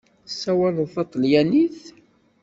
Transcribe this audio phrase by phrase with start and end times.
[0.25, 1.79] Tessawaleḍ taṭalyanit?